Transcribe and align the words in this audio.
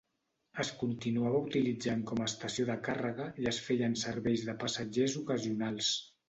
Es 0.61 0.69
continuava 0.77 1.41
utilitzant 1.49 2.01
com 2.11 2.21
a 2.23 2.29
estació 2.31 2.65
de 2.69 2.77
càrrega 2.87 3.27
i 3.45 3.47
es 3.53 3.61
feien 3.67 3.95
serveis 4.05 4.47
de 4.49 4.57
passatgers 4.65 5.21
ocasionals. 5.23 5.93